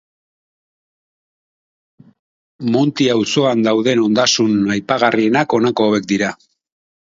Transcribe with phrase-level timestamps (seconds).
[2.77, 6.35] Monti auzoan dauden ondasun aipagarrienak honako hauek dira.